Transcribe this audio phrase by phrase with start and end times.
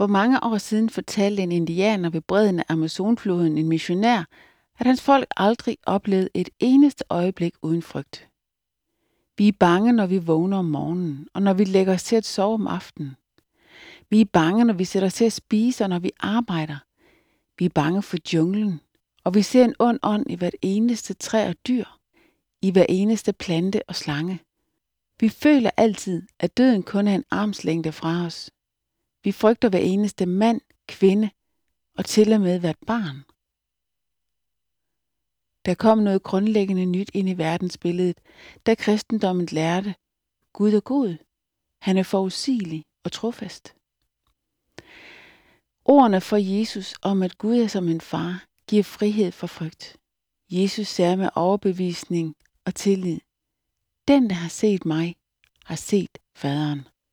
[0.00, 4.24] For mange år siden fortalte en indianer ved bredden af Amazonfloden en missionær,
[4.78, 8.28] at hans folk aldrig oplevede et eneste øjeblik uden frygt.
[9.38, 12.26] Vi er bange, når vi vågner om morgenen, og når vi lægger os til at
[12.26, 13.16] sove om aftenen.
[14.10, 16.78] Vi er bange, når vi sætter os til at spise, og når vi arbejder.
[17.58, 18.80] Vi er bange for junglen,
[19.24, 21.84] og vi ser en ond ånd i hvert eneste træ og dyr,
[22.62, 24.40] i hver eneste plante og slange.
[25.20, 28.50] Vi føler altid, at døden kun er en armslængde fra os.
[29.24, 31.30] Vi frygter hver eneste mand, kvinde
[31.98, 33.24] og til og med hvert barn.
[35.64, 38.20] Der kom noget grundlæggende nyt ind i verdensbilledet,
[38.66, 39.94] da kristendommen lærte,
[40.52, 41.16] Gud er god,
[41.80, 43.74] han er forudsigelig og trofast.
[45.84, 49.96] Ordene for Jesus om, at Gud er som en far, giver frihed for frygt.
[50.50, 53.20] Jesus sagde med overbevisning og tillid,
[54.08, 55.16] den der har set mig,
[55.64, 56.88] har set faderen.